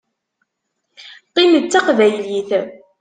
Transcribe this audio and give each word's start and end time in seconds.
Qqim 1.27 1.51
d 1.63 1.65
Taqbaylit. 1.71 2.49